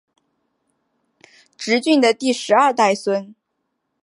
[1.59, 3.35] 挚峻的第十二代孙。